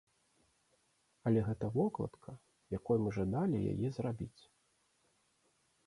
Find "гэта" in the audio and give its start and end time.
1.51-1.65